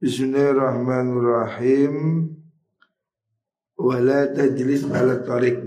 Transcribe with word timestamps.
Bismillahirrahmanirrahim. 0.00 2.24
Wala 3.76 4.32
tajlis 4.32 4.88
ala 4.88 5.20
tarik 5.20 5.60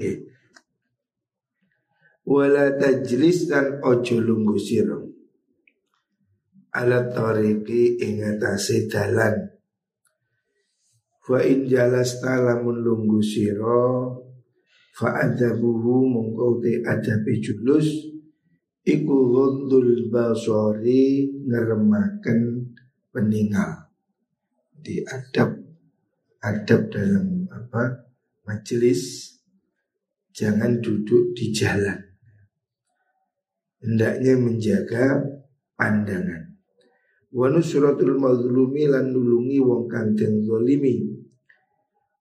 Wala 2.25 2.73
tajlis 2.81 3.45
dan 3.45 3.77
ojo 3.85 4.17
lunggu 4.17 4.57
siro. 4.57 5.05
Ala 6.73 7.13
tariki 7.13 8.01
ingatasi 8.01 8.89
dalan. 8.89 9.53
Fa 11.21 11.37
in 11.45 11.69
jalasta 11.69 12.41
lamun 12.41 12.81
lunggu 12.81 13.21
siro. 13.21 14.17
Fa 14.97 15.29
adabuhu 15.29 16.09
mongkau 16.09 16.57
te 16.57 16.81
adabi 16.81 17.37
julus. 17.37 17.85
Iku 18.81 19.29
ghundul 19.29 20.09
basori 20.09 21.29
ngeremakan 21.45 22.65
peninggal 23.13 23.82
di 24.83 24.99
adab 25.07 25.63
adab 26.43 26.91
dalam 26.91 27.47
apa? 27.47 28.03
Majelis. 28.43 29.31
Jangan 30.33 30.83
duduk 30.83 31.31
di 31.37 31.55
jalan. 31.55 31.95
Hendaknya 33.79 34.33
menjaga 34.35 35.23
pandangan. 35.77 36.57
Wa 37.31 37.47
nusratul 37.53 38.17
mazlumi 38.19 38.89
lan 38.89 39.13
nulungi 39.13 39.61
wong 39.61 39.85
kang 39.87 40.17
den 40.17 40.41
zalimi. 40.43 41.05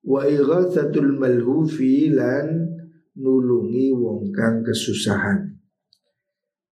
Wa 0.05 0.29
ighatsatul 0.29 1.17
malhufi 1.17 2.13
lan 2.13 2.69
nulungi 3.17 3.91
wong 3.91 4.29
kang 4.29 4.61
kesusahan. 4.61 5.57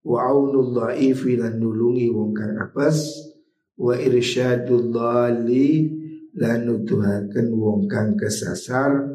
Wa 0.05 0.29
aunul 0.29 0.77
dhaifi 0.77 1.41
lan 1.41 1.57
nulungi 1.57 2.07
wong 2.13 2.37
kang 2.37 2.53
apes 2.61 3.30
wa 3.81 3.97
irsyadul 3.97 4.93
dhali 4.93 5.89
lan 6.37 6.69
wong 6.69 7.89
kang 7.89 8.13
kesasar. 8.13 9.09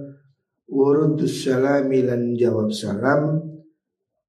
Wurudus 0.66 1.46
salami 1.46 2.02
lan 2.02 2.34
jawab 2.34 2.74
salam. 2.74 3.38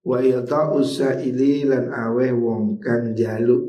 Wa 0.06 0.22
yata'u 0.22 0.86
sa'ili 0.86 1.66
lan 1.66 1.90
aweh 1.90 2.32
wong 2.32 2.78
kang 2.78 3.18
jaluk. 3.18 3.66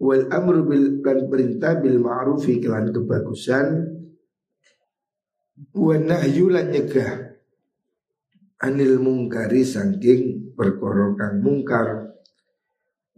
Wal 0.00 0.32
amru 0.32 0.64
bil 0.64 1.04
lan 1.04 1.28
perintah 1.28 1.76
bil 1.76 2.00
ma'rufi 2.00 2.62
kelan 2.62 2.88
kebagusan. 2.94 3.90
Wa 5.76 5.94
nahyu 5.98 6.48
lan 6.48 6.72
nyegah. 6.72 7.28
Anil 8.64 8.96
mungkari 9.02 9.66
sangking 9.66 10.54
perkara 10.56 11.12
kang 11.18 11.44
mungkar. 11.44 12.16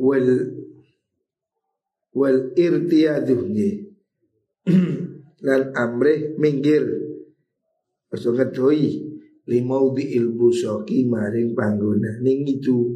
Wal 0.01 0.27
wal 2.23 2.55
irtiyadu 2.55 3.51
lan 5.47 5.63
amrih 5.75 6.39
minggir. 6.39 6.87
Ojo 8.15 8.31
ngedoi 8.39 8.87
limau 9.51 9.91
di 9.91 10.15
ilbu 10.15 10.55
soki 10.55 11.03
maring 11.11 11.57
pangguna 11.59 12.23
ning 12.23 12.47
itu 12.47 12.95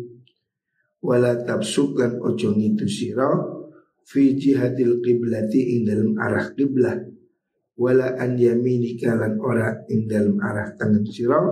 wala 1.03 1.43
tabsuk 1.43 1.99
lan 1.99 2.23
ojo 2.23 2.55
ngitu 2.55 2.87
siro 2.87 3.33
fi 4.07 4.39
jihadil 4.39 5.03
qiblati 5.03 5.75
ing 5.75 5.81
dalam 5.83 6.15
arah 6.15 6.55
qiblah. 6.55 7.03
Wala 7.77 8.15
an 8.17 8.39
yaminika 8.39 9.19
lan 9.19 9.43
ora 9.43 9.85
ing 9.91 10.07
dalam 10.07 10.39
arah 10.39 10.71
tangan 10.79 11.05
siro 11.11 11.43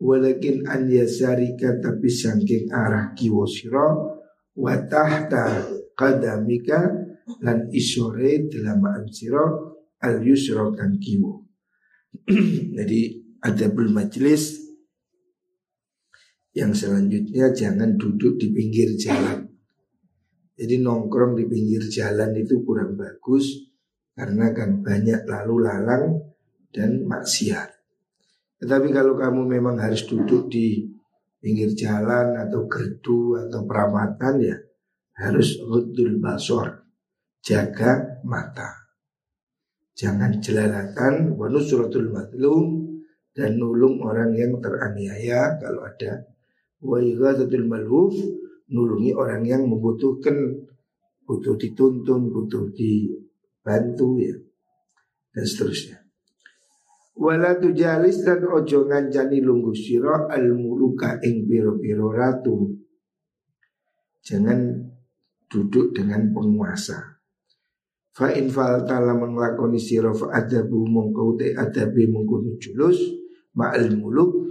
walakin 0.00 0.64
an 0.64 0.88
yasarika 0.88 1.76
tapi 1.78 2.08
sangking 2.08 2.72
arah 2.72 3.12
kiwo 3.12 3.44
siro 3.44 4.16
wa 4.56 4.74
tahta 4.88 5.68
qadamika 5.92 6.80
lan 7.44 7.68
isore 7.72 8.48
delamaan 8.48 9.08
siro 9.12 9.76
al 10.00 10.20
yusro 10.24 10.72
kan 10.72 10.96
kiwo. 10.96 11.44
Jadi 12.76 13.00
ada 13.44 13.66
majlis 13.70 14.66
yang 16.56 16.72
selanjutnya 16.72 17.52
jangan 17.52 18.00
duduk 18.00 18.40
di 18.40 18.48
pinggir 18.48 18.96
jalan. 18.96 19.44
Jadi 20.56 20.80
nongkrong 20.80 21.36
di 21.36 21.44
pinggir 21.44 21.84
jalan 21.92 22.32
itu 22.32 22.64
kurang 22.64 22.96
bagus 22.96 23.68
karena 24.16 24.56
kan 24.56 24.80
banyak 24.80 25.28
lalu 25.28 25.68
lalang 25.68 26.04
dan 26.72 27.04
maksiat. 27.04 27.76
Tetapi 28.56 28.88
kalau 28.88 29.20
kamu 29.20 29.44
memang 29.44 29.76
harus 29.76 30.08
duduk 30.08 30.48
di 30.48 30.95
pinggir 31.46 31.70
jalan 31.78 32.34
atau 32.34 32.66
gerdu 32.66 33.38
atau 33.38 33.62
perawatan 33.62 34.34
ya 34.42 34.58
harus 35.22 35.62
hudul 35.62 36.18
basor 36.18 36.82
jaga 37.38 38.18
mata. 38.26 38.90
Jangan 39.94 40.42
jelalatan 40.42 41.38
wa 41.38 41.46
nusratul 41.46 42.10
dan 43.30 43.50
nulung 43.62 44.02
orang 44.02 44.34
yang 44.34 44.58
teraniaya 44.58 45.54
kalau 45.62 45.86
ada. 45.86 46.26
Wa 46.82 46.98
malhuf 46.98 48.18
nulungi 48.66 49.14
orang 49.14 49.46
yang 49.46 49.62
membutuhkan 49.70 50.66
butuh 51.22 51.54
dituntun 51.54 52.30
butuh 52.30 52.70
dibantu 52.74 54.18
ya 54.18 54.34
dan 55.34 55.44
seterusnya 55.46 56.05
wala 57.16 57.56
tujalis 57.56 58.20
dan 58.22 58.44
ojo 58.44 58.84
ngancani 58.84 59.40
lunggu 59.40 59.72
siro 59.72 60.28
al 60.28 60.52
muluka 60.52 61.16
ing 61.24 61.48
biro 61.48 61.80
biro 61.80 62.12
ratu 62.12 62.76
jangan 64.26 64.90
duduk 65.46 65.94
dengan 65.94 66.34
penguasa. 66.34 66.98
Fa 68.16 68.32
in 68.32 68.48
falta 68.48 68.98
lamun 68.98 69.36
nglakoni 69.36 69.78
sira 69.78 70.10
fa 70.10 70.32
adabu 70.34 70.88
mongko 70.88 71.36
te 71.36 71.52
adabi 71.52 72.08
mengkono 72.08 72.56
julus 72.56 72.96
ma'al 73.54 73.92
muluk 73.92 74.50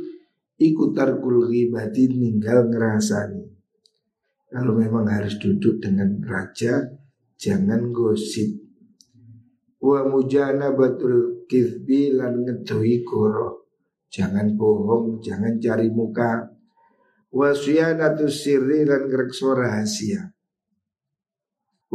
iku 0.62 0.94
tarkul 0.94 1.50
ghibati 1.50 2.14
ninggal 2.14 2.70
ngerasani. 2.70 3.44
Kalau 4.54 4.78
memang 4.78 5.10
harus 5.10 5.36
duduk 5.42 5.82
dengan 5.82 6.22
raja 6.24 6.88
jangan 7.36 7.90
gosip. 7.92 8.54
Wa 9.82 10.08
mujana 10.08 10.72
batul 10.72 11.35
kizbi 11.48 12.14
lan 12.14 12.46
ngedoi 12.46 13.02
koro. 13.06 13.66
Jangan 14.10 14.54
bohong, 14.56 15.20
jangan 15.20 15.58
cari 15.60 15.90
muka. 15.92 16.46
Wa 17.36 17.52
suyanatu 17.52 18.32
sirri 18.32 18.88
lan 18.88 19.12
ngrekso 19.12 19.52
rahasia 19.52 20.36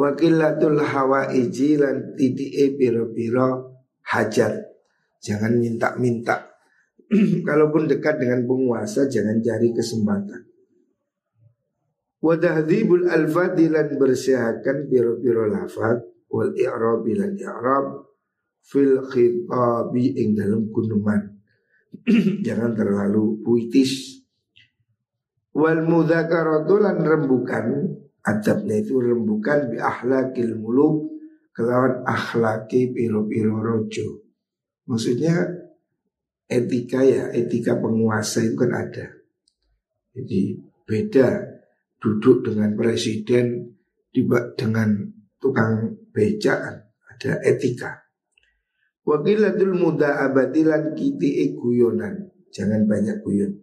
Wakilatul 0.01 0.81
hawa 0.81 1.29
lan 1.29 1.97
titike 2.17 2.77
piro-piro 2.81 3.77
hajat. 4.09 4.55
Jangan 5.21 5.61
minta-minta. 5.61 6.57
Kalaupun 7.49 7.85
dekat 7.85 8.17
dengan 8.17 8.49
penguasa 8.49 9.11
jangan 9.13 9.45
cari 9.45 9.77
kesempatan. 9.77 10.41
Wadahdibul 12.21 13.09
al-fadilan 13.09 13.97
bersihakan 13.97 14.89
piro-piro 14.89 15.49
lafad 15.49 16.01
wal 16.33 16.53
i'rab 16.53 17.05
lan 17.05 17.33
i'rab 17.37 18.10
fil 18.61 19.05
khitabi 19.09 20.17
ing 20.21 20.37
dalam 20.37 20.69
kunuman. 20.71 21.41
jangan 22.47 22.73
terlalu 22.77 23.43
puitis. 23.43 24.23
Wal 25.51 25.83
mudzakaratu 25.83 26.79
lan 26.79 27.03
rembukan 27.03 27.67
adabnya 28.23 28.79
itu 28.79 29.03
rembukan 29.03 29.75
bi 29.75 29.83
akhlakil 29.83 30.55
muluk 30.55 31.11
kelawan 31.51 32.07
akhlaki 32.07 32.95
piro-piro 32.95 33.59
rojo. 33.59 34.23
Maksudnya 34.87 35.35
etika 36.47 37.03
ya, 37.03 37.35
etika 37.35 37.79
penguasa 37.79 38.47
itu 38.47 38.55
kan 38.55 38.73
ada. 38.75 39.07
Jadi 40.15 40.59
beda 40.87 41.29
duduk 42.03 42.47
dengan 42.47 42.75
presiden 42.75 43.77
dengan 44.59 45.07
tukang 45.39 45.95
becak 46.11 46.59
ada 47.07 47.33
etika. 47.47 48.10
Wakilatul 49.01 49.75
muda 49.81 50.29
abadilan 50.29 50.93
kiti 50.93 51.57
guyonan. 51.57 52.29
Jangan 52.53 52.85
banyak 52.85 53.25
guyon. 53.25 53.57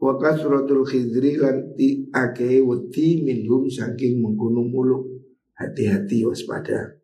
Wa 0.00 0.18
kasratul 0.18 0.82
khidri 0.88 1.38
lan 1.38 1.76
ti 1.76 2.08
ake 2.10 2.58
wedi 2.64 3.22
minhum 3.22 3.68
saking 3.68 4.18
menggunung 4.18 4.72
muluk. 4.72 5.04
Hati-hati 5.52 6.26
waspada. 6.26 6.96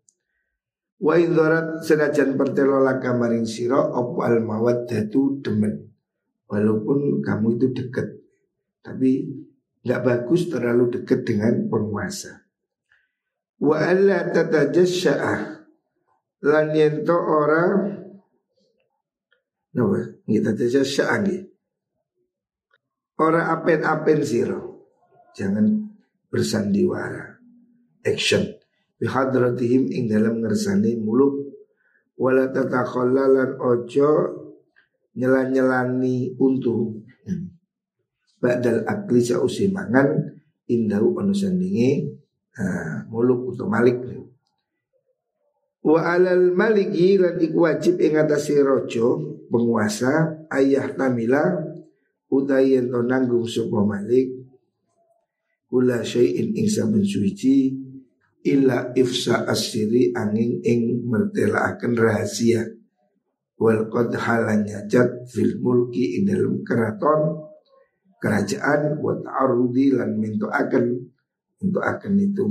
Wa 0.98 1.14
indharat 1.14 1.84
senajan 1.84 2.34
pertelo 2.34 2.82
laka 2.82 3.14
maring 3.14 3.46
sira 3.46 3.86
apa 3.86 4.20
al 4.26 4.42
mawaddatu 4.42 5.44
demen. 5.44 5.94
Walaupun 6.48 7.22
kamu 7.22 7.60
itu 7.60 7.66
dekat. 7.76 8.08
Tapi 8.82 9.30
nggak 9.84 10.02
bagus 10.02 10.50
terlalu 10.50 10.90
dekat 10.98 11.22
dengan 11.22 11.70
penguasa. 11.70 12.50
Wa 13.62 13.78
alla 13.78 14.26
tatajasya'ah 14.32 15.57
lan 16.44 16.66
yento 16.74 17.16
orang 17.16 17.98
Napa? 19.68 20.00
Kita 20.24 20.56
tajasya'ah 20.56 21.18
nggih. 21.22 21.42
Orang 23.20 23.46
apen-apen 23.52 24.24
siro. 24.24 24.60
Jangan 25.36 25.92
bersandiwara. 26.32 27.36
Action. 28.02 28.58
bihadratihim 28.98 29.88
ing 29.94 30.10
dalam 30.10 30.42
ngersane 30.42 30.98
muluk 30.98 31.54
wala 32.18 32.50
tatakhallalan 32.50 33.54
ojo 33.62 34.10
nyelan-nyelani 35.14 36.34
untu 36.36 36.98
Ba'dal 38.38 38.86
akli 38.86 39.18
sausi 39.18 39.66
mangan 39.66 40.14
indahu 40.70 41.18
ono 41.18 41.34
sandinge 41.34 42.06
uh, 42.54 43.02
muluk 43.10 43.54
atau 43.54 43.66
malik 43.66 43.98
Wa 45.78 46.18
alal 46.18 46.52
maliki 46.52 47.16
lan 47.16 47.38
iku 47.38 47.64
wajib 47.64 48.02
ing 48.02 48.18
atase 48.18 48.58
raja 48.60 49.06
penguasa 49.46 50.44
ayah 50.50 50.90
tamila 50.92 51.54
utayen 52.28 52.90
to 52.90 53.00
nanggung 53.06 53.46
sapa 53.46 53.86
malik 53.86 54.26
kula 55.68 56.02
syai'in 56.02 56.56
ing 56.56 56.66
saben 56.66 57.04
suci 57.04 57.72
illa 58.48 58.90
ifsa 58.96 59.44
asiri 59.46 60.16
angin 60.16 60.64
ing 60.64 61.04
mertelaaken 61.04 61.92
rahasia. 61.94 62.64
Wal 63.58 63.90
qad 63.90 64.14
halanya 64.14 64.86
jat 64.86 65.26
fil 65.26 65.58
mulki 65.58 66.18
ing 66.18 66.30
dalam 66.30 66.62
keraton 66.62 67.42
kerajaan 68.22 69.02
buat 69.02 69.26
ta'arudi 69.26 69.98
lan 69.98 70.14
minta 70.14 70.46
akan 70.46 70.84
untuk 71.58 71.82
akan 71.82 72.12
itu 72.22 72.42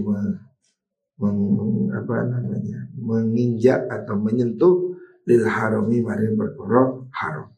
meng, 1.18 1.90
apa 1.94 2.16
namanya 2.30 2.80
menginjak 2.98 3.90
atau 3.90 4.16
menyentuh 4.18 4.94
lil 5.28 5.44
harami 5.44 6.00
mari 6.02 6.32
perkara 6.34 7.04
haram. 7.12 7.50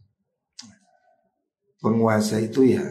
Penguasa 1.80 2.44
itu 2.44 2.76
ya 2.76 2.84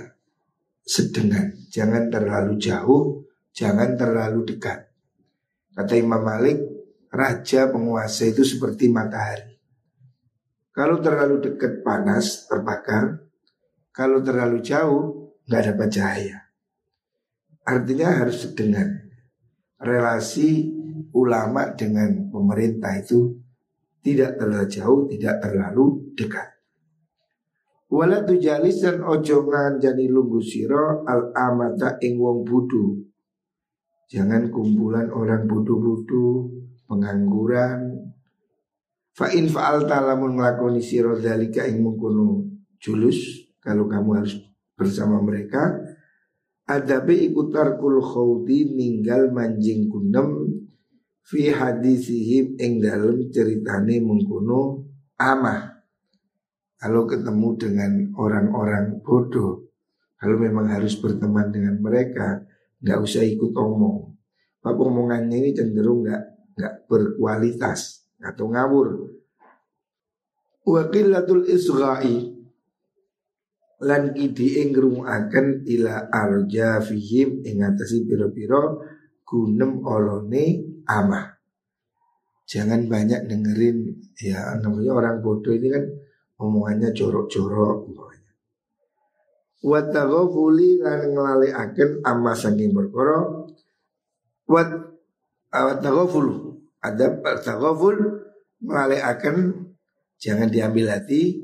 sedengan, 0.85 1.53
jangan 1.69 2.09
terlalu 2.09 2.57
jauh, 2.57 3.29
jangan 3.53 3.99
terlalu 4.01 4.49
dekat. 4.49 4.89
Kata 5.77 5.95
Imam 5.99 6.25
Malik, 6.25 6.59
raja 7.13 7.69
penguasa 7.69 8.25
itu 8.25 8.45
seperti 8.45 8.89
matahari. 8.89 9.61
Kalau 10.73 11.03
terlalu 11.03 11.43
dekat 11.43 11.83
panas 11.83 12.47
terbakar, 12.49 13.29
kalau 13.91 14.23
terlalu 14.23 14.63
jauh 14.63 15.35
nggak 15.51 15.75
dapat 15.75 15.89
cahaya. 15.91 16.39
Artinya 17.67 18.09
harus 18.15 18.47
dengan 18.57 19.08
relasi 19.79 20.69
ulama 21.15 21.75
dengan 21.75 22.29
pemerintah 22.29 22.99
itu 22.99 23.39
tidak 24.03 24.39
terlalu 24.39 24.69
jauh, 24.71 25.01
tidak 25.11 25.37
terlalu 25.43 25.87
dekat. 26.15 26.49
Wala 27.89 28.21
tujalis 28.21 28.85
dan 28.85 29.01
ojo 29.01 29.49
jani 29.81 30.13
lunggu 30.13 30.45
siro 30.45 31.09
al 31.09 31.33
amata 31.33 31.97
ing 32.05 32.21
wong 32.21 32.45
budu. 32.45 33.01
Jangan 34.09 34.53
kumpulan 34.53 35.09
orang 35.09 35.49
budu-budu, 35.49 36.53
pengangguran. 36.85 38.13
Fa 39.13 39.33
in 39.33 39.49
fa'al 39.49 39.89
talamun 39.89 40.37
nglakoni 40.37 40.81
siro 40.81 41.17
dalika 41.17 41.65
ing 41.65 41.81
mengkono 41.81 42.45
julus 42.81 43.49
kalau 43.59 43.89
kamu 43.89 44.23
harus 44.23 44.37
bersama 44.79 45.19
mereka 45.19 45.88
adabe 46.69 47.17
ikutar 47.17 47.81
kul 47.81 48.05
khawdi 48.05 48.77
ninggal 48.77 49.33
manjing 49.33 49.89
kunem 49.89 50.61
fi 51.25 51.49
hadisihim 51.49 52.61
ing 52.61 52.85
dalam 52.85 53.33
ceritane 53.33 54.05
mengkuno 54.05 54.85
amah. 55.17 55.81
Kalau 56.79 57.11
ketemu 57.11 57.49
dengan 57.59 57.93
orang-orang 58.15 59.03
bodoh 59.03 59.67
kalau 60.19 60.37
memang 60.39 60.71
harus 60.71 60.95
berteman 60.99 61.51
dengan 61.51 61.81
mereka 61.83 62.43
nggak 62.79 62.99
usah 63.03 63.27
ikut 63.27 63.51
omong. 63.55 64.15
Apa 64.63 64.79
omongannya 64.79 65.41
ini 65.41 65.51
cenderung 65.57 66.07
nggak 66.07 66.55
nggak 66.55 66.75
berkualitas 66.87 68.07
atau 68.21 68.51
ngawur. 68.51 69.15
Wakilatul 70.69 71.49
isra'i 71.49 72.38
lan 73.79 74.11
kidi 74.11 74.59
ing 74.59 74.75
ngrungokaken 74.75 75.63
ila 75.71 76.11
arja 76.11 76.83
fihim 76.83 77.47
ing 77.47 77.63
atasi 77.63 78.03
pira-pira 78.03 78.75
gunem 79.23 79.87
olone 79.87 80.45
amah. 80.89 81.39
Jangan 82.49 82.89
banyak 82.89 83.29
dengerin 83.29 83.79
ya 84.19 84.57
namanya 84.59 84.93
orang 84.97 85.17
bodoh 85.21 85.53
ini 85.53 85.69
kan 85.69 85.85
omongannya 86.41 86.91
jorok-jorok 86.97 87.77
pokoknya. 87.87 88.33
Wa 89.63 89.81
taghafuli 89.85 90.81
lan 90.81 91.13
nglalekaken 91.13 92.03
amah 92.03 92.35
saking 92.35 92.73
perkara 92.73 93.47
wat 94.49 94.71
taghafulu 95.53 96.57
ada 96.81 97.21
taghaful 97.45 97.95
nglalekaken 98.65 99.69
jangan 100.19 100.49
diambil 100.49 100.89
hati 100.89 101.37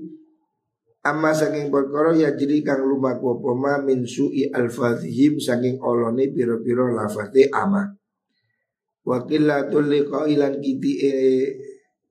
Amma 1.05 1.37
saking 1.37 1.69
perkara 1.69 2.17
ya 2.17 2.33
jadi 2.33 2.65
kang 2.65 2.81
lumaku 2.81 3.37
poma 3.37 3.77
min 3.85 4.09
su'i 4.09 4.49
alfazihim 4.49 5.37
saking 5.37 5.77
olone 5.85 6.33
piro-piro 6.33 6.89
lafate 6.97 7.53
ama. 7.53 7.85
Wakilatul 9.05 9.93
liqailan 9.93 10.65
kiti 10.65 10.93
e 11.05 11.12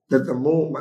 ketemu 0.06 0.78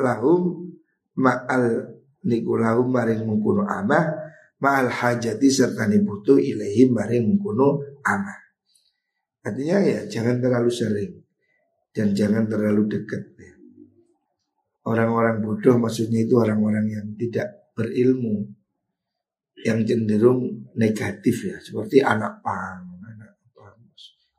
lahum 0.00 0.72
ma'al 1.20 1.84
niku 2.24 2.56
lahum 2.56 2.88
maring 2.88 3.28
mengkuno 3.28 3.68
ama 3.68 4.08
ma'al 4.56 4.88
hajati 4.88 5.52
serta 5.52 5.84
butuh 6.00 6.40
ilahim 6.40 6.96
maring 6.96 7.28
mengkuno 7.28 8.00
ama. 8.08 8.32
Artinya 9.44 9.84
ya 9.84 10.08
jangan 10.08 10.40
terlalu 10.40 10.72
sering 10.72 11.12
dan 11.92 12.16
jangan 12.16 12.48
terlalu 12.48 12.88
dekat. 12.88 13.24
Ya. 13.36 13.49
Orang-orang 14.90 15.38
bodoh 15.38 15.78
maksudnya 15.78 16.26
itu 16.26 16.34
orang-orang 16.34 16.90
yang 16.90 17.06
tidak 17.14 17.70
berilmu 17.78 18.42
yang 19.62 19.86
cenderung 19.86 20.66
negatif 20.74 21.46
ya 21.46 21.56
seperti 21.62 22.02
anak 22.02 22.42
pang, 22.42 22.98
anak 23.06 23.38
pang, 23.54 23.78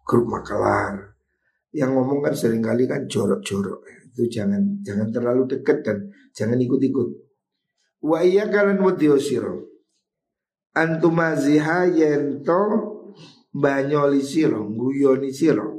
grup 0.03 0.27
makalar 0.27 1.15
yang 1.71 1.95
ngomong 1.95 2.19
kan 2.19 2.36
sering 2.36 2.59
kali 2.59 2.83
kan 2.83 3.07
jorok-jorok 3.07 3.80
ya. 3.88 3.98
itu 4.12 4.24
jangan 4.27 4.83
jangan 4.83 5.07
terlalu 5.07 5.48
dekat 5.48 5.88
dan 5.88 5.98
jangan 6.36 6.59
ikut-ikut. 6.59 7.09
Wa 8.04 8.19
iya 8.19 8.51
kalian 8.51 8.83
wadiosiro 8.83 9.71
antumaziha 10.75 11.88
yento 11.95 12.63
banyoli 13.51 14.24
siro 14.24 14.68
guyoni 14.68 15.31
siro 15.31 15.70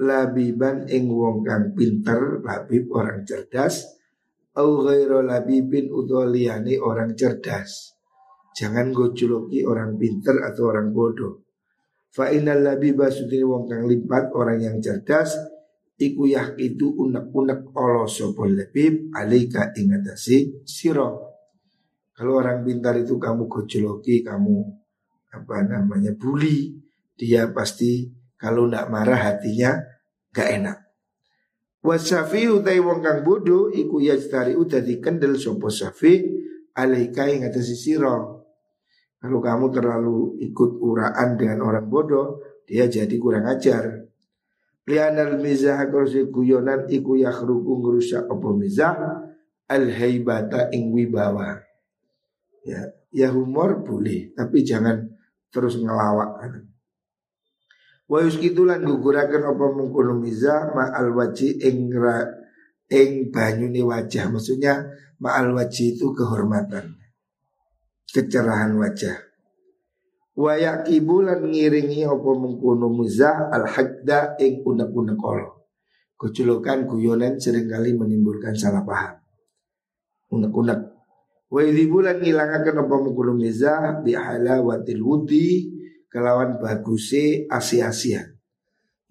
labiban 0.00 0.90
ing 0.90 1.06
wong 1.06 1.46
kang 1.46 1.70
pinter 1.76 2.42
labib 2.42 2.90
orang 2.90 3.22
cerdas 3.22 3.94
au 4.58 4.82
ghairu 4.82 5.22
labibin 5.22 5.90
udoliyani 5.90 6.78
orang 6.78 7.14
cerdas. 7.14 7.94
Jangan 8.54 8.94
gojoloki 8.94 9.66
orang 9.66 9.98
pinter 9.98 10.38
atau 10.46 10.70
orang 10.70 10.94
bodoh. 10.94 11.42
Fa 12.14 12.30
innal 12.30 12.62
labiba 12.62 13.10
sudini 13.10 13.42
wong 13.42 13.66
kang 13.66 13.90
lipat 13.90 14.30
orang 14.30 14.62
yang 14.62 14.76
cerdas 14.78 15.34
iku 15.98 16.30
yah 16.30 16.54
itu 16.58 16.94
unek-unek 16.94 17.74
Allah 17.74 18.06
sapa 18.06 18.46
labib 18.46 19.10
alika 19.14 19.74
ingatasi 19.74 20.62
siro. 20.62 21.34
Kalau 22.14 22.38
orang 22.38 22.62
pintar 22.62 22.94
itu 22.94 23.18
kamu 23.18 23.50
gojoloki, 23.50 24.22
kamu 24.22 24.62
apa 25.34 25.66
namanya 25.66 26.14
bully, 26.14 26.78
dia 27.18 27.50
pasti 27.50 28.06
kalau 28.38 28.70
tidak 28.70 28.86
marah 28.86 29.18
hatinya 29.18 29.93
gak 30.34 30.50
enak. 30.50 30.78
Wasafi 31.84 32.48
utai 32.48 32.80
wong 32.80 33.04
kang 33.04 33.22
bodoh 33.22 33.70
iku 33.70 34.00
yajtari 34.02 34.56
dadi 34.66 34.98
kendel 34.98 35.38
sapa 35.38 35.68
safi 35.68 36.26
alaika 36.74 37.30
ing 37.30 37.46
atas 37.46 37.70
sira. 37.78 38.18
Kalau 39.20 39.40
kamu 39.40 39.66
terlalu 39.72 40.36
ikut 40.42 40.80
uraan 40.84 41.40
dengan 41.40 41.64
orang 41.64 41.88
bodoh, 41.88 42.44
dia 42.68 42.88
jadi 42.88 43.16
kurang 43.16 43.48
ajar. 43.48 44.04
Lianal 44.84 45.40
mizah 45.40 45.80
kursi 45.88 46.28
guyonan 46.28 46.84
iku 46.92 47.16
yakhruku 47.16 47.80
ngerusak 47.80 48.28
apa 48.28 48.48
mizah 48.52 48.96
al 49.64 49.84
haibata 49.88 50.68
ing 50.76 50.92
wibawa. 50.92 51.56
Ya, 52.64 52.92
ya 53.08 53.32
humor 53.32 53.80
boleh, 53.80 54.36
tapi 54.36 54.60
jangan 54.60 55.08
terus 55.48 55.80
ngelawak. 55.80 56.48
Wa 58.04 58.20
yuskitulan 58.20 58.84
guguraken 58.84 59.48
apa 59.48 59.64
mengkono 59.72 60.20
miza 60.20 60.68
ma'al 60.76 61.08
waji 61.16 61.56
ing 61.56 61.88
ra 61.88 62.20
ing 62.92 63.32
banyune 63.32 63.80
wajah. 63.80 64.28
Maksudnya 64.28 64.84
ma'al 65.24 65.56
waji 65.56 65.96
itu 65.96 66.12
kehormatan. 66.12 67.00
Kecerahan 68.12 68.76
wajah. 68.76 69.16
Wa 70.36 70.52
yakibulan 70.60 71.48
ngiringi 71.48 72.04
apa 72.04 72.30
mengkono 72.36 72.92
miza 72.92 73.48
al 73.48 73.64
hadda 73.72 74.36
ing 74.36 74.60
unek-unek 74.60 75.16
kolo. 75.16 75.72
Keculukan 76.20 76.84
guyonan 76.84 77.40
sering 77.40 77.72
kali 77.72 77.96
menimbulkan 77.96 78.52
salah 78.52 78.84
paham. 78.84 79.16
Unek-unek. 80.28 80.80
Wa 81.48 81.60
idhibulan 81.64 82.20
ngilangakan 82.20 82.84
apa 82.84 82.94
mengkono 83.00 83.32
miza 83.32 84.04
bi 84.04 84.12
halawatil 84.12 85.00
wudi 85.00 85.73
kelawan 86.14 86.62
baguse 86.62 87.50
asia-asia. 87.50 88.22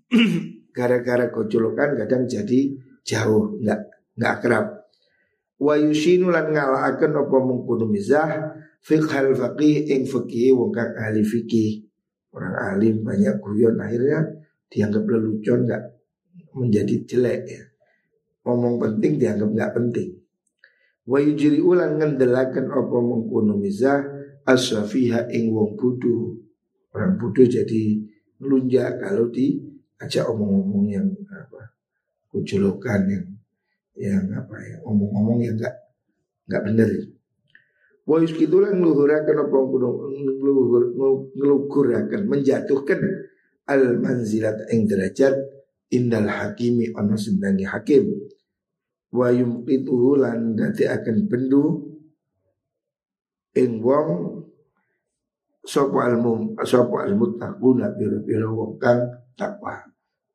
gara-gara 0.73 1.29
gojolokan 1.29 1.99
kadang 1.99 2.25
jadi 2.25 2.73
jauh, 3.03 3.59
nggak 3.61 3.79
nggak 4.15 4.31
akrab. 4.39 4.65
Wa 5.59 5.77
yushinu 5.77 6.33
lan 6.33 6.55
ngalaaken 6.55 7.13
apa 7.13 7.37
mungkunu 7.39 7.87
mizah 7.87 8.57
fiqhal 8.81 9.37
faqih 9.37 9.85
ing 9.91 10.07
fikih 10.09 10.57
wong 10.57 10.73
kang 10.73 10.91
ahli 10.97 11.21
fikih. 11.21 11.85
Orang 12.33 12.57
alim 12.57 13.05
banyak 13.05 13.37
guyon 13.37 13.77
akhirnya 13.77 14.25
dianggap 14.73 15.05
lelucon 15.05 15.69
nggak 15.69 15.83
menjadi 16.57 16.95
jelek 17.05 17.41
ya. 17.45 17.63
Ngomong 18.43 18.81
penting 18.81 19.21
dianggap 19.21 19.49
nggak 19.53 19.71
penting. 19.77 20.09
Wa 21.05 21.21
yujri 21.21 21.61
ulan 21.61 22.01
ngendelaken 22.01 22.73
apa 22.73 22.97
mengkono 22.97 23.59
mizah 23.61 24.01
aswafiha 24.49 25.29
ing 25.29 25.53
wong 25.53 25.77
budu. 25.77 26.41
Orang 26.93 27.17
budu 27.17 27.49
jadi 27.49 27.97
melunjak 28.37 29.01
kalau 29.01 29.29
diajak 29.33 30.29
omong-omong 30.29 30.85
yang 30.93 31.09
apa 31.33 31.73
kuculokan 32.29 33.01
yang 33.09 33.25
yang 33.97 34.25
apa 34.33 34.55
ya 34.61 34.77
omong-omong 34.85 35.41
yang 35.41 35.57
enggak 35.57 35.73
enggak 36.45 36.61
benar. 36.69 36.89
Wa 38.03 38.21
yuskitulan 38.21 38.77
ngluhuraken 38.77 39.37
apa 39.41 39.57
ngluguraken 41.33 42.21
menjatuhkan 42.29 42.99
al 43.69 43.97
manzilat 43.97 44.69
ing 44.69 44.85
derajat 44.85 45.33
indal 45.93 46.27
hakimi 46.27 46.91
ono 46.97 47.15
sendangi 47.15 47.63
hakim 47.69 48.09
wa 49.13 49.29
yumqituhu 49.29 50.17
lan 50.17 50.57
akan 50.57 51.17
bendu 51.29 51.93
ing 53.53 53.77
wong 53.85 54.32
sapa 55.63 56.11
almum 56.11 56.53
sapa 56.67 57.07
almuttaquna 57.07 57.95
biro-biro 57.95 58.51
wong 58.53 58.73
kang 58.77 58.99
takwa. 59.39 59.79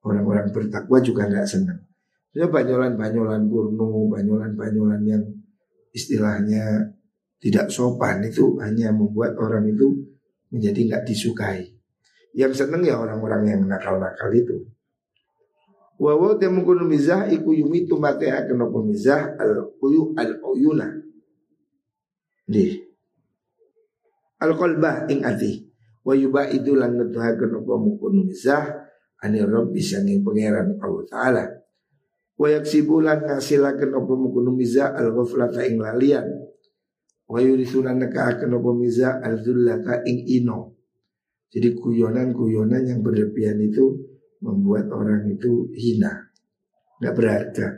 Orang-orang 0.03 0.49
bertakwa 0.51 0.99
juga 1.05 1.29
nggak 1.29 1.49
senang 1.49 1.89
ya 2.39 2.47
banyolan-banyolan 2.47 3.51
purno 3.51 4.07
banyolan-banyolan 4.13 5.03
yang 5.03 5.25
istilahnya 5.91 6.95
tidak 7.43 7.71
sopan 7.75 8.23
itu 8.23 8.59
hanya 8.63 8.95
membuat 8.95 9.39
orang 9.39 9.67
itu 9.67 10.07
menjadi 10.55 10.81
nggak 10.87 11.05
disukai. 11.07 11.75
Yang 12.35 12.63
seneng 12.63 12.87
ya 12.87 12.99
orang-orang 12.99 13.43
yang 13.51 13.61
nakal-nakal 13.67 14.31
itu. 14.31 14.71
Wa 15.99 16.15
wa 16.15 16.39
temukun 16.39 16.87
mizah 16.87 17.27
iku 17.27 17.51
yumitu 17.51 17.99
mate 17.99 18.31
akan 18.31 18.71
mizah 18.87 19.35
al 19.35 19.75
uyu 19.83 20.15
al 20.15 20.39
uyuna. 20.39 20.95
Di 22.47 22.79
al 24.43 24.53
qalbah 24.55 25.07
ing 25.11 25.23
ati. 25.23 25.67
Wa 26.03 26.17
yuba 26.17 26.49
itu 26.49 26.73
lan 26.73 26.97
nutuhaken 26.97 27.63
apa 27.63 27.75
mukun 27.77 28.25
mizah 28.25 28.65
ani 29.21 29.43
rabbi 29.45 29.83
sanging 29.83 30.25
pangeran 30.25 30.79
Allah 30.81 31.05
taala. 31.11 31.45
Wa 32.39 32.49
yaksibulan 32.49 33.27
ngasilaken 33.27 33.91
apa 33.99 34.13
mizah 34.55 34.95
al 34.95 35.11
ghaflata 35.13 35.67
ing 35.67 35.83
lalian. 35.83 36.27
Wa 37.29 37.45
yurisulan 37.45 38.01
nekaaken 38.01 38.57
apa 38.57 38.71
al 39.21 39.37
dzullata 39.45 39.95
ing 40.09 40.19
ino. 40.41 40.79
Jadi 41.49 41.77
guyonan-guyonan 41.77 42.85
yang 42.85 43.01
berlebihan 43.01 43.57
itu 43.65 43.97
membuat 44.45 44.93
orang 44.93 45.25
itu 45.33 45.73
hina, 45.73 46.29
nggak 47.01 47.15
berharga. 47.17 47.69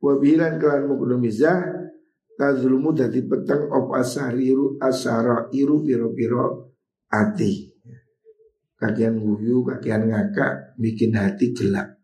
Wabilan 0.00 0.60
kelan 0.60 0.84
mukul 0.84 1.16
mizah 1.16 1.79
tazlumu 2.40 2.96
dadi 2.96 3.20
peteng 3.28 3.68
op 3.68 3.92
asariru 3.92 4.80
asara 4.80 5.52
iru 5.52 5.84
piro 5.84 6.08
piro 6.16 6.72
ati. 7.12 7.68
Kakian 8.80 9.20
guyu, 9.20 9.60
kakian 9.60 10.08
ngakak, 10.08 10.72
bikin 10.80 11.12
hati 11.12 11.52
gelap. 11.52 12.00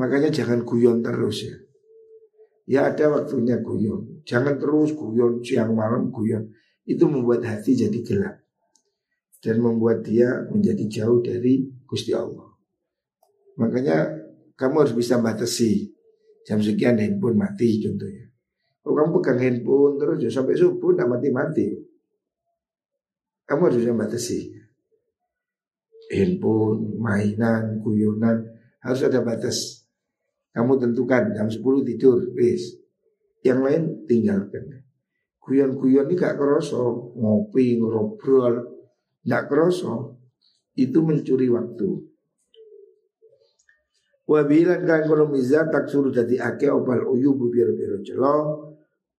Makanya 0.00 0.32
jangan 0.32 0.64
guyon 0.64 1.04
terus 1.04 1.44
ya. 1.44 1.56
Ya 2.64 2.80
ada 2.88 3.12
waktunya 3.12 3.60
guyon. 3.60 4.24
Jangan 4.24 4.56
terus 4.56 4.96
guyon 4.96 5.44
siang 5.44 5.76
malam 5.76 6.08
guyon. 6.08 6.48
Itu 6.88 7.04
membuat 7.04 7.44
hati 7.44 7.76
jadi 7.76 8.00
gelap. 8.00 8.40
Dan 9.44 9.60
membuat 9.60 10.08
dia 10.08 10.48
menjadi 10.48 10.88
jauh 10.88 11.20
dari 11.20 11.68
Gusti 11.84 12.16
Allah. 12.16 12.48
Makanya 13.60 14.08
kamu 14.56 14.88
harus 14.88 14.96
bisa 14.96 15.20
batasi 15.20 15.92
jam 16.48 16.64
sekian 16.64 16.96
handphone 16.96 17.36
mati 17.36 17.84
contohnya. 17.84 18.23
Kalau 18.84 19.00
kamu 19.00 19.10
pegang 19.16 19.40
handphone 19.40 19.96
terus 19.96 20.20
ya 20.20 20.28
sampai 20.28 20.60
subuh 20.60 20.92
tidak 20.92 21.16
mati-mati. 21.16 21.72
Kamu 23.48 23.60
harus 23.64 23.80
bisa 23.80 23.96
batasi. 23.96 24.40
Handphone, 26.12 27.00
mainan, 27.00 27.80
guyonan 27.80 28.44
harus 28.84 29.00
ada 29.08 29.24
batas. 29.24 29.88
Kamu 30.52 30.76
tentukan 30.76 31.32
jam 31.32 31.48
10 31.48 31.64
tidur, 31.88 32.28
wis. 32.36 32.76
Yang 33.40 33.60
lain 33.64 33.82
tinggalkan. 34.04 34.84
Guyon-guyon 35.40 36.08
ini 36.08 36.16
gak 36.16 36.36
keroso, 36.40 37.12
ngopi, 37.16 37.80
ngobrol, 37.80 38.84
gak 39.24 39.48
keroso. 39.48 40.20
Itu 40.76 41.04
mencuri 41.04 41.48
waktu. 41.48 41.88
Wabilan 44.24 44.88
kan 44.88 45.04
kono 45.04 45.28
miza 45.28 45.68
tak 45.68 45.84
suruh 45.84 46.08
dadi 46.08 46.40
ake 46.40 46.72
opal 46.72 47.04
uyubu 47.12 47.52
biro-biro 47.52 48.00
celo 48.00 48.63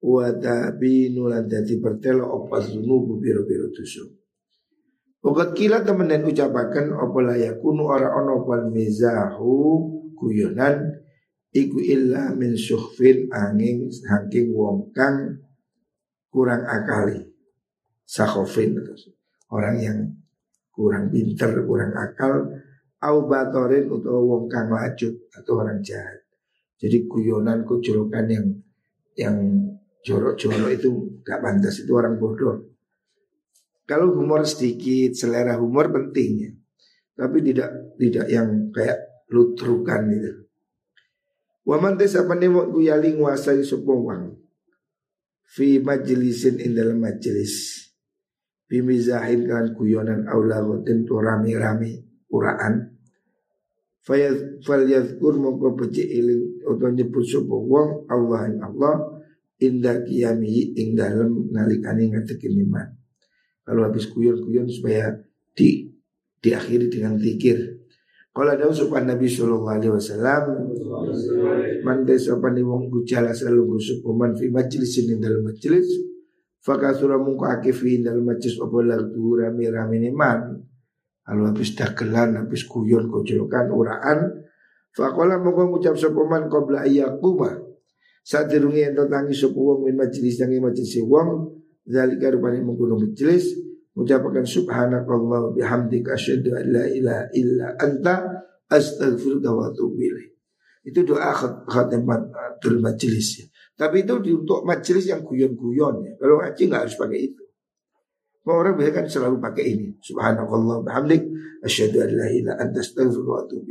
Wa 0.06 0.30
tabinu 0.38 1.26
lan 1.26 1.50
dadi 1.50 1.82
pertelo 1.82 2.30
opal 2.30 2.62
zunubu 2.62 3.18
biro-biro 3.18 3.74
tusuk 3.74 4.22
Wakat 5.26 5.58
kila 5.58 5.82
temen 5.82 6.06
dan 6.06 6.22
ucapakan 6.22 6.94
opal 6.94 7.34
yakunu 7.34 7.90
ora 7.90 8.14
ono 8.14 8.46
opal 8.46 8.70
mizahu 8.70 9.82
kuyonan 10.14 11.02
Iku 11.56 11.80
illa 11.80 12.36
min 12.36 12.60
suhfin 12.60 13.32
angin 13.32 13.88
saking 13.88 14.52
wong 14.52 14.92
kang 14.92 15.40
kurang 16.28 16.68
akali. 16.68 17.32
Sakhofin 18.04 18.76
Orang 19.48 19.80
yang 19.80 20.20
kurang 20.76 21.16
pinter, 21.16 21.64
kurang 21.64 21.96
akal 21.96 22.60
au 23.00 23.18
batorin 23.24 23.88
atau 23.88 24.20
wong 24.20 24.52
kang 24.52 24.68
lacut 24.68 25.16
atau 25.32 25.64
orang 25.64 25.80
jahat. 25.80 26.28
Jadi 26.76 27.08
guyonan 27.08 27.64
kujolokan 27.64 28.28
yang 28.28 28.48
yang 29.16 29.38
jorok-jorok 30.06 30.70
itu 30.70 30.90
gak 31.26 31.42
pantas 31.42 31.82
itu 31.82 31.92
orang 31.98 32.22
bodoh. 32.22 32.70
Kalau 33.90 34.14
humor 34.14 34.46
sedikit, 34.46 35.14
selera 35.18 35.58
humor 35.58 35.90
pentingnya, 35.90 36.54
tapi 37.18 37.42
tidak 37.42 37.98
tidak 37.98 38.26
yang 38.30 38.70
kayak 38.74 39.26
lutrukan 39.30 40.06
gitu. 40.10 40.32
Waman 41.66 41.98
tes 41.98 42.14
apa 42.14 42.38
nih 42.38 42.50
mau 42.50 42.70
kuyali 42.70 43.18
nguasai 43.18 43.66
wang 43.82 44.38
fi 45.50 45.82
majelisin 45.82 46.62
in 46.62 46.78
dalam 46.78 47.02
majelis 47.02 47.86
bimizahin 48.70 49.46
kan 49.46 49.74
guyonan 49.74 50.26
aula 50.30 50.62
tentu 50.82 51.22
rami-rami 51.22 52.02
uraan 52.34 52.98
fal 54.02 54.82
yadhkur 54.86 55.38
mongko 55.38 55.78
becik 55.78 56.06
iling 56.06 56.62
utawa 56.66 56.94
nyebut 56.94 57.26
wong 57.50 58.06
Allah 58.10 58.42
ing 58.50 58.62
Allah 58.62 59.15
inda 59.62 60.04
qiyamihi 60.04 60.76
ing 60.76 60.96
dalem 60.96 61.52
nalikane 61.52 62.12
ngadeg 62.12 62.42
iman. 62.44 62.88
Kalau 63.66 63.82
habis 63.88 64.08
kuyon-kuyon 64.14 64.70
supaya 64.70 65.16
di 65.56 65.90
diakhiri 66.44 66.92
dengan 66.92 67.18
zikir. 67.18 67.82
Kalau 68.36 68.52
ada 68.52 68.68
usupan 68.68 69.08
Nabi 69.08 69.32
Shallallahu 69.32 69.80
Alaihi 69.80 69.94
Wasallam, 69.96 70.44
mandes 71.88 72.28
apa 72.28 72.52
nih 72.52 72.68
wong 72.68 72.92
gujala 72.92 73.32
selalu 73.32 73.80
gusuk 73.80 74.04
man 74.12 74.36
fi 74.36 74.52
majlis 74.52 75.02
ini 75.02 75.16
dalam 75.18 75.40
majlis, 75.48 75.88
fakasura 76.60 77.16
mungko 77.16 77.48
akifi 77.48 78.04
dalam 78.04 78.28
majlis 78.28 78.60
apa 78.60 78.78
lagu 78.84 79.40
rami 79.40 79.66
rami 79.72 80.12
man 80.12 80.66
Lalu 81.26 81.42
habis 81.50 81.74
dagelan, 81.74 82.38
habis 82.38 82.70
guyon, 82.70 83.10
kojolokan, 83.10 83.74
uraan. 83.74 84.46
Fakola 84.94 85.42
moga 85.42 85.66
ngucap 85.66 85.98
sopoman 85.98 86.46
qabla 86.48 86.86
ayyakuma. 86.86 87.65
Saat 88.26 88.50
dirungi 88.50 88.82
ento 88.82 89.06
tangi 89.06 89.38
sopo 89.38 89.62
wong 89.62 89.80
min 89.86 90.02
majlis 90.02 90.42
tangi 90.42 90.58
majlis 90.58 90.98
wong. 91.06 91.62
Zalika 91.86 92.34
rupanya 92.34 92.66
menggunung 92.66 92.98
majlis. 92.98 93.54
Mengucapkan 93.94 94.44
subhanakallah 94.44 95.54
bihamdika 95.54 96.18
asyhadu 96.18 96.58
an 96.58 96.66
la 96.74 96.84
ilaha 96.90 97.26
illa 97.38 97.68
anta 97.80 98.16
astaghfiruka 98.68 99.50
wa 99.54 99.70
atubu 99.70 100.04
Itu 100.84 101.06
doa 101.06 101.32
khatimatul 101.70 102.82
majlis 102.82 103.46
ya. 103.46 103.46
Tapi 103.78 104.04
itu 104.04 104.18
untuk 104.18 104.66
majlis 104.66 105.06
yang 105.06 105.22
guyon-guyon 105.22 105.96
ya. 106.02 106.14
Kalau 106.18 106.42
ngaji 106.42 106.62
nggak 106.66 106.82
harus 106.82 106.98
pakai 106.98 107.20
itu. 107.30 107.44
Orang 108.46 108.74
biasa 108.76 108.92
kan 108.92 109.06
selalu 109.06 109.38
pakai 109.38 109.64
ini. 109.70 109.88
Subhanallah 110.02 110.82
bihamdik 110.82 111.24
asyhadu 111.62 112.04
an 112.04 112.12
la 112.18 112.28
ilaha 112.34 112.58
anta 112.58 112.82
astaghfiruka 112.82 113.32
wa 113.32 113.40
atubu 113.46 113.70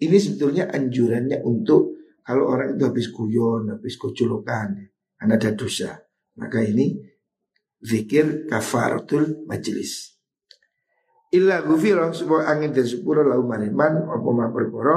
Ini 0.00 0.16
sebetulnya 0.18 0.72
anjurannya 0.72 1.44
untuk 1.44 1.93
kalau 2.24 2.48
orang 2.48 2.80
itu 2.80 2.88
habis 2.88 3.12
guyon, 3.12 3.68
habis 3.68 4.00
kocolokan, 4.00 4.80
karena 5.20 5.36
ada 5.36 5.52
dosa. 5.52 5.92
Maka 6.40 6.64
ini 6.64 6.96
zikir 7.84 8.48
kafaratul 8.48 9.44
majlis. 9.44 10.16
Illa 11.36 11.60
gufiro 11.60 12.08
sebuah 12.08 12.48
angin 12.48 12.72
dan 12.72 12.88
sepura 12.88 13.20
lau 13.20 13.44
mariman 13.44 14.08
apa 14.08 14.28
ma 14.30 14.48
perkara 14.54 14.96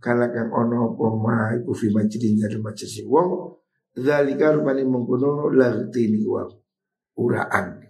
Kala 0.00 0.32
kang 0.32 0.52
ono 0.52 0.96
apa 0.96 1.06
ma 1.12 1.36
iku 1.56 1.76
fi 1.76 1.92
majlis 1.92 2.40
dalam 2.40 2.64
majlis 2.64 3.04
wong 3.04 3.52
Zalika 3.94 4.52
rupani 4.52 4.80
mengkono 4.80 5.52
lartini 5.52 6.24
wong 6.24 6.50
uraan 7.20 7.84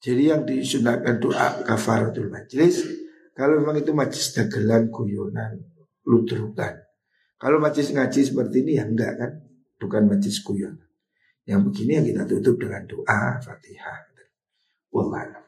Jadi 0.00 0.22
yang 0.32 0.48
disunahkan 0.48 1.20
doa 1.20 1.60
kafaratul 1.60 2.32
majlis 2.32 2.88
Kalau 3.36 3.60
memang 3.60 3.76
itu 3.76 3.92
majlis 3.92 4.32
dagelan, 4.32 4.88
guyonan, 4.88 5.60
ludrukan 6.08 6.81
Kalau 7.42 7.58
majlis 7.58 7.90
ngaji 7.90 8.20
seperti 8.22 8.62
ini 8.62 8.78
ya 8.78 8.86
enggak 8.86 9.12
kan? 9.18 9.32
Bukan 9.82 10.06
majlis 10.06 10.46
guyonan 10.46 10.86
Yang 11.42 11.60
begini 11.66 11.98
yang 11.98 12.06
kita 12.06 12.22
tutup 12.30 12.54
dengan 12.62 12.86
doa 12.86 13.42
Fatihah. 13.42 14.06
Wallah 14.94 15.42